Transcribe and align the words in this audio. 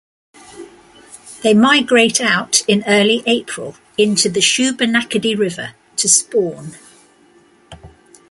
They 1.43 1.53
migrate 1.53 2.19
out 2.19 2.63
in 2.67 2.83
early 2.87 3.21
April 3.27 3.75
into 3.99 4.29
the 4.29 4.39
Shubenacadie 4.39 5.37
River 5.37 5.73
to 5.97 6.09
spawn. 6.09 6.73